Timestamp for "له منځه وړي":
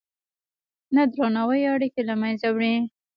2.09-2.73